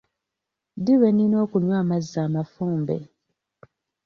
[0.79, 2.97] Ddi lwenina okunywa amazzi amafumbe?